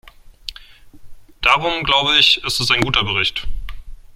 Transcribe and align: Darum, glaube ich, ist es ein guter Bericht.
Darum, 1.43 1.83
glaube 1.83 2.17
ich, 2.17 2.43
ist 2.43 2.59
es 2.59 2.71
ein 2.71 2.81
guter 2.81 3.03
Bericht. 3.03 3.47